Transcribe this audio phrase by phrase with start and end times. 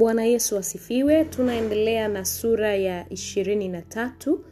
[0.00, 1.24] bwana yesu asifiwe.
[1.24, 4.44] Tunaendelea na sura ya ishirini na tatu.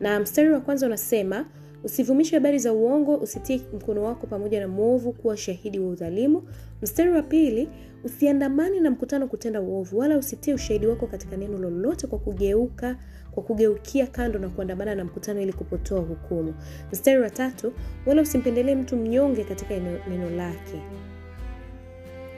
[0.00, 1.46] Na mstari wa kwanza unasema
[1.84, 6.42] usivumishe habari za uongo usitie mkono wako pamoja na mwovu kuwa shahidi wa udhalimu.
[6.82, 7.68] Mstari wa pili
[8.04, 12.96] usiandamane na mkutano kutenda uovu wala usitie ushahidi wako katika neno lolote kwa kugeuka
[13.30, 16.54] kwa kugeukia kando na kuandamana na mkutano ili kupotoa hukumu.
[16.92, 17.72] Mstari wa tatu
[18.06, 19.74] wala usimpendelee mtu mnyonge katika
[20.08, 20.82] neno, lake.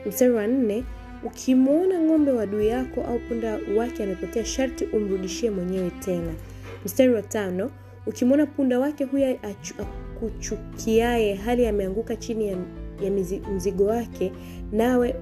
[0.07, 0.85] Mstari wa nne
[1.25, 6.35] ukimwona ng'ombe wa adui yako au punda wake amepotea sharti umrudishie mwenyewe tena.
[6.85, 7.71] Mstari wa tano
[8.07, 9.39] ukimwona punda wake huyo
[10.17, 12.57] akuchukiaye hali ameanguka chini ya,
[13.03, 13.11] ya
[13.55, 14.33] mzigo wake
[14.73, 15.15] nawe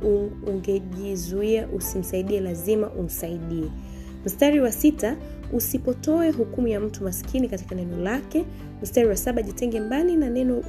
[0.47, 3.71] ungejizuia usimsaidie lazima umsaidie.
[4.27, 5.17] Mstari wa sita
[5.53, 8.45] usipotoe hukumu ya mtu maskini katika neno lake.
[8.83, 10.63] Mstari wa saba jitenge mbali na neno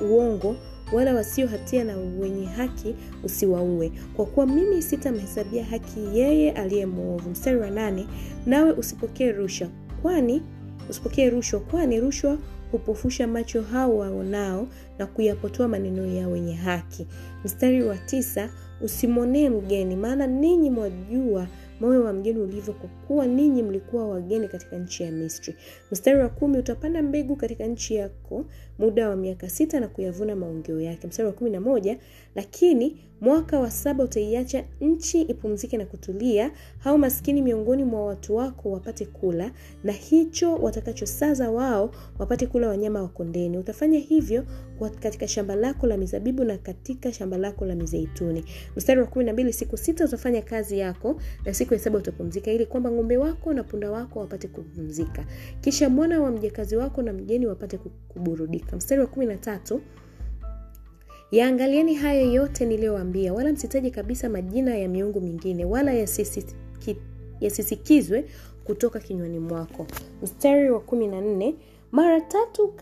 [0.00, 0.56] uongo
[0.92, 3.92] wala wasio hatia na wenye haki usiwaue.
[4.16, 7.30] Kwa kuwa mimi sitamhesabia haki yeye aliye mwovu.
[7.30, 8.06] Mstari wa nane
[8.46, 9.68] nawe usipokee rushwa
[10.02, 10.42] kwani
[10.90, 12.38] usipokee rushwa kwani rushwa
[12.72, 17.06] hupofusha macho hao waonao na kuyapotoa maneno ya wenye haki.
[17.44, 21.46] Mstari wa tisa usimwonee mgeni maana ninyi mwajua
[21.80, 25.54] moyo wa mgeni ulivyo kwa kuwa ninyi mlikuwa wageni katika nchi ya misri.
[25.92, 28.44] Mstari wa kumi utapanda mbegu katika nchi yako
[28.78, 31.06] muda wa miaka sita na kuyavuna maongeo yake.
[31.06, 31.98] Mstari wa kumi na moja
[32.34, 38.70] lakini mwaka wa saba utaiacha nchi ipumzike na kutulia hao maskini miongoni mwa watu wako
[38.70, 39.50] wapate kula
[39.84, 43.58] na hicho watakachosaza wao wapate kula wanyama wa kondeni.
[43.58, 44.44] Utafanya hivyo
[45.00, 48.44] katika shamba lako la mizabibu na katika shamba lako la mizeituni.
[48.76, 52.50] Mstari wa kumi na mbili siku sita utafanya kazi yako na siku ya saba utapumzika
[52.52, 55.24] ili kwamba ng'ombe wako na punda wako wapate kupumzika.
[55.60, 58.76] Kisha mwana wa mjakazi wako na mgeni wapate kuburudika.
[58.76, 59.80] Mstari wa kumi na tatu
[61.30, 67.02] yaangalieni hayo yote niliyoambia wala msitaje kabisa majina ya miungu mingine wala yasisikizwe
[67.40, 68.24] yasisikizwe
[68.64, 69.86] kutoka kinywani mwako.
[70.22, 71.54] Mstari wa kumi na nne
[71.92, 72.74] mara tatu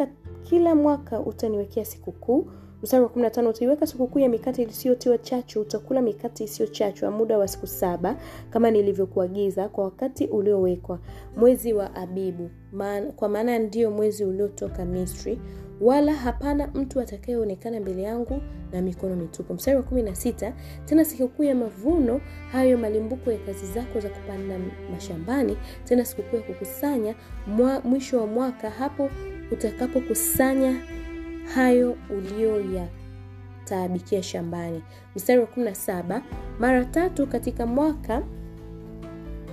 [0.43, 2.47] kila mwaka utaniwekea sikukuu
[2.82, 7.48] mstari wa 15 utaiweka sikukuu ya mikate isiyotiwa chachu utakula mikate isiyo chachu muda wa
[7.48, 8.16] siku saba
[8.50, 10.98] kama nilivyokuagiza kwa wakati uliowekwa
[11.36, 12.50] mwezi wa abibu.
[12.72, 15.38] Man, kwa maana ndiyo mwezi uliotoka misri
[15.81, 18.41] wala hapana mtu atakayeonekana mbele yangu
[18.72, 19.54] na mikono mitupu.
[19.54, 20.53] Mstari wa kumi na sita
[20.84, 22.20] tena sikukuu ya mavuno
[22.53, 24.59] hayo malimbuko ya kazi zako za kupanda
[24.92, 27.15] mashambani tena sikukuu ya kukusanya
[27.47, 29.10] mwa, mwisho wa mwaka hapo
[29.53, 30.81] utakapokusanya
[31.55, 34.83] hayo uliyoyataabikia shambani.
[35.17, 36.21] Mstari wa 17
[36.59, 38.23] mara tatu katika mwaka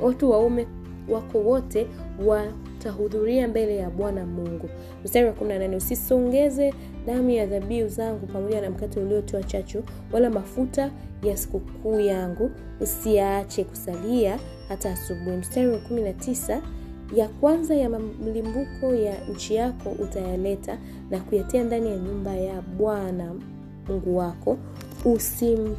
[0.02, 0.68] watu waume
[1.10, 1.88] wako wote
[2.26, 4.70] watahudhuria mbele ya bwana mungu.
[5.06, 6.74] Mstari wa 18 usisongeze
[7.08, 10.92] damu ya dhabihu zangu pamoja na mkate uliotiwa chachu wala mafuta
[11.24, 12.52] ya sikukuu yangu.
[12.82, 14.40] Usiyaache kusalia
[14.70, 15.38] hata asubuhi.
[15.38, 16.62] Mstari wa 19
[17.16, 20.78] ya kwanza ya mlimbuko ya nchi yako utayaleta
[21.10, 23.36] na kuyatia ndani ya nyumba ya bwana
[23.88, 24.58] mungu wako.
[25.06, 25.76] Usimtokose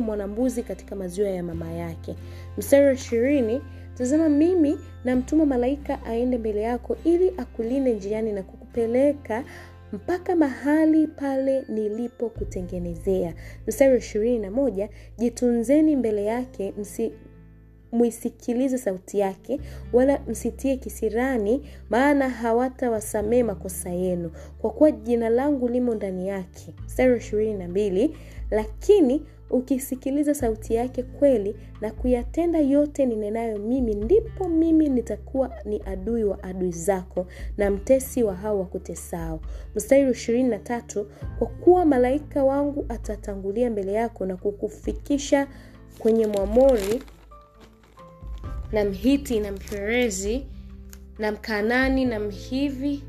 [0.00, 2.16] mwanambuzi katika maziwa ya mama yake.
[2.58, 3.60] Mstari wa ishirini
[3.94, 9.44] tazama mimi namtuma malaika aende mbele yako ili akulinde njiani na kukupeleka
[9.92, 13.34] mpaka mahali pale nilipokutengenezea
[13.66, 14.88] mstari wa ishirini na moja
[15.18, 17.12] jitunzeni mbele yake msi
[17.92, 19.60] mwisikilize sauti yake
[19.92, 24.30] wala msitie kisirani maana hawatawasamee makosa yenu.
[24.58, 28.16] Kwa kuwa jina langu limo ndani yake mstari na mbili
[28.50, 36.24] lakini ukisikiliza sauti yake kweli na kuyatenda yote ninenayo mimi ndipo mimi nitakuwa ni adui
[36.24, 37.26] wa adui zako
[37.56, 39.40] na mtesi wa hao wakutesao.
[39.74, 41.06] Mstari ishirini na tatu
[41.38, 45.48] kwa kuwa malaika wangu atatangulia mbele yako na kukufikisha
[45.98, 47.02] kwenye mwamori
[48.72, 50.46] na mhiti na mperezi
[51.18, 53.02] na mkanani na mhivi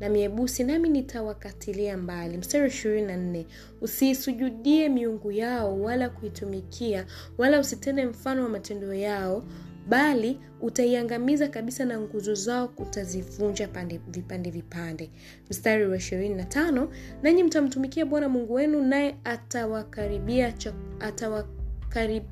[0.00, 2.36] na miebusi nami nitawakatilia mbali.
[2.36, 3.46] Mstari ishirini na nne
[3.80, 7.06] usiisujudie miungu yao wala kuitumikia
[7.38, 9.44] wala usitende mfano wa matendo yao
[9.88, 15.10] bali utaiangamiza kabisa na nguzo zao utazivunja pande, vipande vipande.
[15.50, 16.88] Mstari wa ishirini na tano
[17.22, 20.54] nanyi mtamtumikia bwana mungu wenu naye atawakaribia
[21.00, 22.22] atawakarib,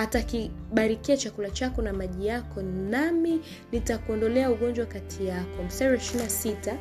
[0.00, 3.40] atakibarikia chakula chako na maji yako nami
[3.72, 5.62] nitakuondolea ugonjwa kati yako.
[5.66, 6.76] Mstari wa ishirina sita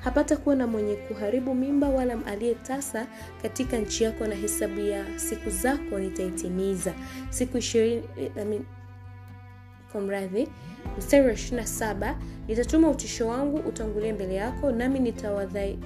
[0.00, 3.06] hapata kuwa na mwenye kuharibu mimba wala aliyetasa
[3.42, 6.94] katika nchi yako na hesabu ya siku zako nitaitimiza.
[7.30, 8.02] Siku ishirini
[9.94, 10.48] I mradhi.
[10.98, 12.18] Mstari wa ishirina saba
[12.48, 15.78] nitatuma utisho wangu utangulie mbele yako nami nitawadhai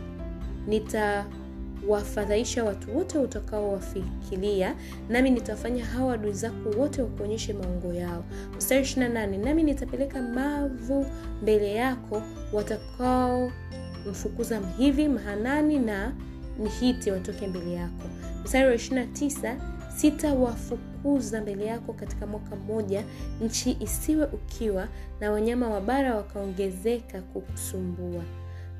[0.66, 1.26] nita
[1.88, 4.74] wafadhaisha watu wote utakaowafikiria
[5.08, 8.24] nami nitafanya hawa adui zako wote wakuonyeshe maungo yao.
[8.56, 11.06] Mstari 28 nami nitapeleka mavu
[11.42, 16.12] mbele yako watakaomfukuza mhivi mahanani na
[16.64, 18.04] mhiti watoke mbele yako.
[18.44, 19.56] Mstari wa 29
[19.96, 23.04] sitawafukuza mbele yako katika mwaka mmoja
[23.40, 24.88] nchi isiwe ukiwa
[25.20, 28.22] na wanyama wa bara wakaongezeka kukusumbua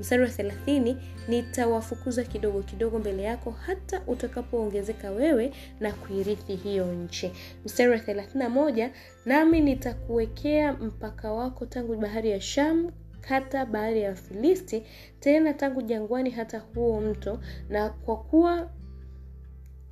[0.02, 0.96] mstari wa thelathini
[1.28, 7.32] nitawafukuza kidogo kidogo mbele yako hata utakapoongezeka wewe na kuirithi hiyo nchi.
[7.64, 8.90] Mstari wa thelathini na moja
[9.26, 12.90] nami nitakuwekea mpaka wako tangu bahari ya sham
[13.20, 14.82] hata bahari ya filisti
[15.20, 17.38] tena tangu jangwani hata huo mto.
[17.69, 18.70] Na kwa kuwa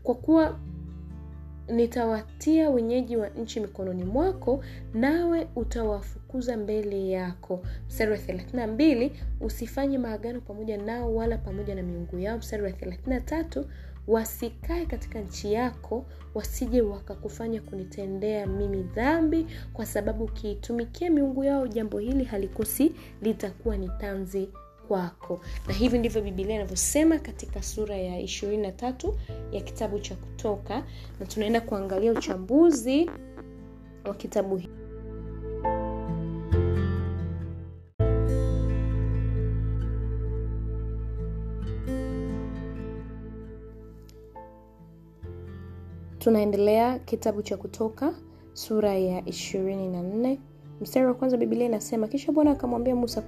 [0.02, 0.60] kwa kuwa
[1.70, 4.64] nitawatia wenyeji wa nchi mikononi mwako
[4.94, 7.62] nawe utawafukuza mbele yako.
[7.88, 12.38] Mstari wa 32 usifanye maagano pamoja nao wala pamoja na miungu yao.
[12.38, 13.64] Mstari wa 33
[14.08, 21.98] wasikae katika nchi yako wasije wakakufanya kunitendea mimi dhambi kwa sababu ukiitumikia miungu yao jambo
[21.98, 24.48] hili halikosi litakuwa ni tanzi
[24.90, 25.40] kwako.
[25.68, 29.18] Na hivi ndivyo bibilia inavyosema katika sura ya ishirini na tatu
[29.52, 30.84] ya kitabu cha kutoka.
[31.20, 33.10] Na tunaenda kuangalia uchambuzi
[34.04, 34.68] wa kitabu hii
[46.18, 48.14] tunaendelea kitabu cha kutoka
[48.52, 50.40] sura ya ishirini na nne.
[50.80, 53.22] Mstari wa kwanza bibilia inasema kisha bwana akamwambia musa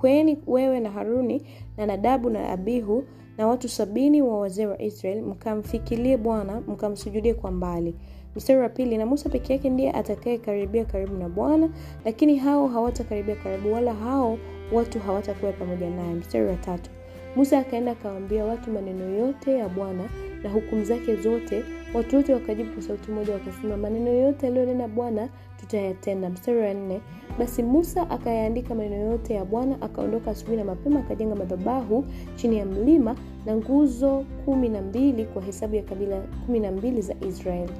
[0.00, 1.42] kweni wewe na haruni
[1.76, 3.04] na nadabu na abihu
[3.38, 7.94] na watu sabini wa wazee wa israel mkamfikilie bwana mkamsujudie kwa mbali.
[8.36, 11.70] Mstari wa pili na musa peke yake ndiye atakayekaribia karibu na bwana
[12.04, 14.38] lakini hao hawatakaribia karibu wala hao
[14.72, 16.14] watu hawatakuwa pamoja naye.
[16.14, 16.90] Mstari wa tatu
[17.36, 20.04] musa akaenda akawaambia watu maneno yote ya bwana
[20.42, 21.64] na hukumu zake zote.
[21.94, 25.28] Watu wote wakajibu kwa sauti moja wakasema maneno yote aliyonena bwana
[25.60, 26.30] tutayatenda.
[26.30, 27.00] Mstari wa nne.
[27.38, 32.04] Basi musa akayaandika maneno yote ya bwana akaondoka asubuhi na mapema akajenga madhabahu
[32.36, 33.16] chini ya mlima
[33.46, 37.72] na nguzo kumi na mbili kwa hesabu ya kabila kumi na mbili za israeli.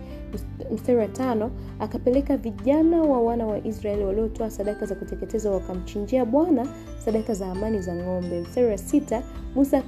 [0.72, 1.50] Mstari wa tano.
[1.78, 6.66] Akapeleka vijana wa wana wa israeli waliotoa sadaka za kuteketeza wakamchinjia bwana
[7.04, 8.40] sadaka za amani za ng'ombe.
[8.40, 9.22] Mstari wa sita
[9.54, 9.82] musa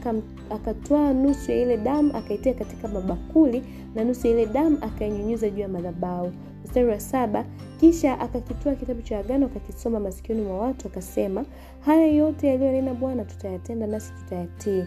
[0.51, 3.63] akatwaa nusu ya ile damu akaitia katika mabakuli
[3.95, 6.33] na nusu ya ile damu akainyunyiza juu ya madhabau
[6.65, 7.45] mstari wa saba
[7.81, 11.45] kisha akakitoa kitabu cha agano akakisoma masikioni mwa watu akasema
[11.81, 14.85] haya yote yaliyonena bwana tutayatenda nasi tutayatii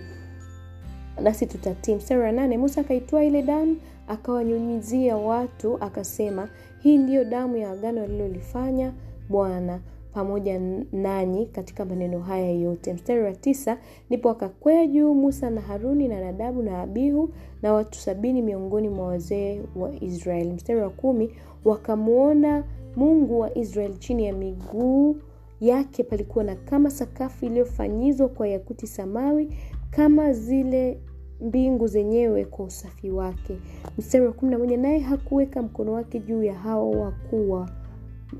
[1.21, 1.95] nasi tutatii.
[1.95, 3.77] Mstari wa nane musa akaitoa ile damu
[4.07, 6.49] akawanyunyizia watu akasema
[6.79, 8.93] hii ndiyo damu ya agano alilolifanya
[9.29, 9.79] bwana
[10.15, 10.59] pamoja
[10.91, 12.93] nanyi katika maneno haya yote.
[12.93, 13.77] Mstari wa tisa
[14.09, 17.29] ndipo akakwea juu musa na haruni na nadabu na abihu
[17.61, 20.53] na watu sabini miongoni mwa wazee wa israeli.
[20.53, 21.31] Mstari wa kumi
[21.65, 22.63] wakamwona
[22.95, 25.17] mungu wa israeli chini ya miguu
[25.61, 29.49] yake palikuwa na kama sakafu iliyofanyizwa kwa yakuti samawi
[29.91, 30.97] kama zile
[31.41, 33.57] mbingu zenyewe kwa usafi wake.
[33.97, 37.69] Mstari wa kumi na moja naye hakuweka mkono wake juu ya hao wakuwa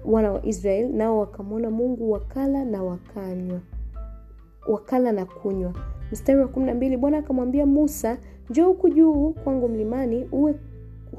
[0.06, 3.60] wana wa israeli nao wakamwona mungu wakala na wakanywa
[4.68, 5.74] wakala na kunywa.
[6.12, 8.18] Mstari wa kumi na mbili bwana akamwambia musa
[8.50, 10.56] njoo huku juu kwangu mlimani uwe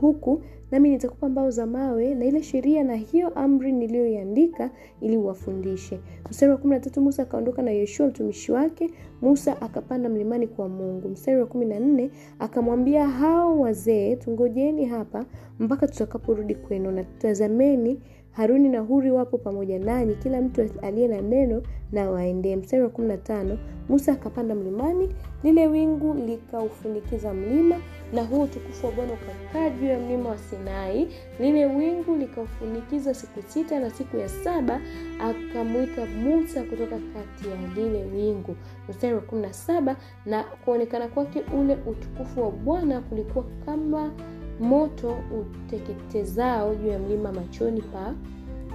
[0.01, 4.71] huku nami nitakupa mbao za mawe na ile sheria na hiyo amri niliyoiandika
[5.01, 6.01] ili uwafundishe.
[6.31, 8.91] Mstari wa kumi na tatu musa akaondoka na yeshua mtumishi wake.
[9.23, 11.09] Musa akapanda mlimani kwa mungu.
[11.09, 15.25] Mstari wa kumi na nne akamwambia hao wazee tungojeni hapa
[15.59, 18.01] mpaka tutakaporudi kwenu na tutazameni
[18.37, 21.63] haruni na huri wapo pamoja nanyi kila mtu aliye na neno
[21.93, 25.09] na waendee mstari wa kumi na tano musa akapanda mlimani
[25.45, 27.77] lile wingu likaufunikiza mlima
[28.13, 31.09] na huu utukufu wa bwana ukakaa juu ya mlima wa sinai.
[31.41, 34.81] Lile wingu likaufunikiza siku sita na siku ya saba
[35.21, 38.57] akamwita musa kutoka kati ya lile wingu.
[38.89, 44.13] Mstari wa kumi na saba na kuonekana kwake ule utukufu wa bwana kulikuwa kama
[44.61, 48.15] moto uteketezao juu ya mlima machoni pa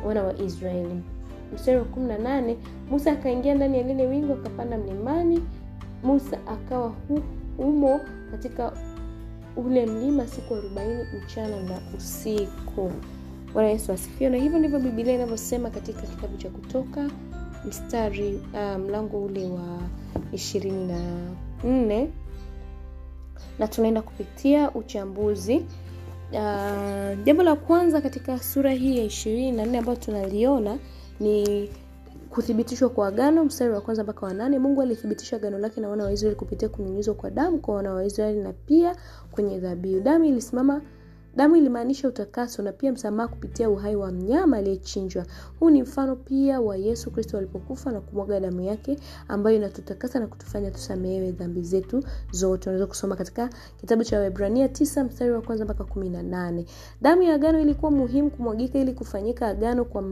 [0.05, 1.01] wana wa israeli.
[1.55, 2.57] Mstari wa kumi na nane
[2.89, 5.41] musa akaingia ndani ya lile wingu akapanda mlimani.
[6.03, 6.93] Musa akawa
[7.57, 7.99] humo
[8.31, 8.73] katika
[9.55, 12.91] ule mlima siku arobaini mchana na usiku.
[13.53, 14.29] Bwana yesu asifiwe.
[14.29, 17.09] Na hivyo ndivyo bibilia inavyosema katika kitabu cha kutoka
[17.67, 19.79] mstari uh, mlango ule wa
[20.33, 20.99] ishirini na
[21.63, 22.09] nne
[23.61, 25.65] na tunaenda kupitia uchambuzi.
[26.31, 30.77] Uh, jambo la kwanza katika sura hii ya ishirini na nne ambayo tunaliona
[31.19, 31.69] ni
[32.29, 36.11] kuthibitishwa kwa agano mstari wa kwanza mpaka wanane mungu alithibitisha agano lake na wana wa
[36.11, 38.95] israeli kupitia kunyunyizwa kwa damu kwa wana wa israeli na pia
[39.31, 39.99] kwenye dhabihu.
[40.01, 40.81] Damu ilisimama
[41.35, 45.25] damu ilimaanisha utakaso na pia msamaha kupitia uhai wa mnyama aliyechinjwa.
[45.59, 50.27] Huu ni mfano pia wa yesu kristo alipokufa na kumwaga damu yake ambayo inatutakasa na
[50.27, 52.69] kutufanya tusamehewe dhambi zetu zote.
[52.69, 56.65] Unaweza kusoma katika kitabu cha Waebrania 9 mstari wa kwanza mpaka 18
[57.01, 60.03] damu ya agano ilikuwa muhimu kumwagika ili kufanyika agano kwa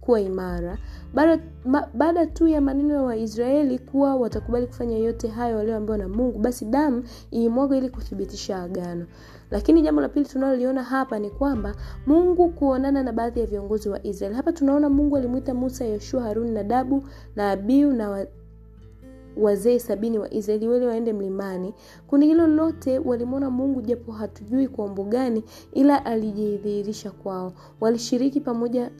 [0.00, 0.78] kuwa imara
[1.14, 6.64] baada, tu ya maneno ya waisraeli kuwa watakubali kufanya yote hayo walioambiwa na mungu basi
[6.64, 9.06] damu ilimwaga ili kuthibitisha agano.
[9.50, 11.74] Lakini jambo la pili tunaloliona hapa ni kwamba
[12.06, 14.36] mungu kuonana na baadhi ya viongozi wa israeli.
[14.36, 17.04] Hapa tunaona mungu alimwita musa yoshua haruni na dabu
[17.36, 18.26] na abiu na wa,
[19.36, 21.74] wazee sabini wa israeli wale waende mlimani.
[22.06, 27.52] Kundi hilo lote walimwona mungu japo hatujui kwa umbo gani ila alijidhihirisha kwao.
[27.80, 28.90] Walishiriki pamoja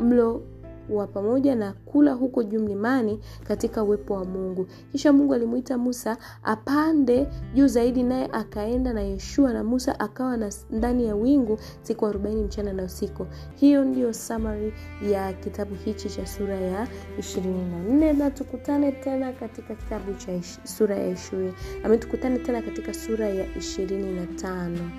[0.00, 0.42] mlo
[0.90, 4.66] wa pamoja na kula huko juu mlimani katika uwepo wa mungu.
[4.92, 10.52] Kisha mungu alimuita musa apande juu zaidi naye akaenda na yeshua na musa akawa na
[10.70, 13.26] ndani ya wingu siku arobaini mchana na usiku.
[13.54, 14.72] Hiyo ndiyo summary
[15.10, 20.32] ya kitabu hichi cha sura ya ishirini na nne na tukutane tena katika kitabu cha
[20.34, 21.52] ish, sura ya ishirini.
[21.84, 24.90] Ame tukutane tena katika sura ya ishirini na tano.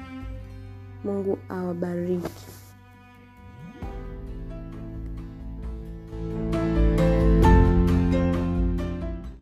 [1.04, 2.30] Mungu awabariki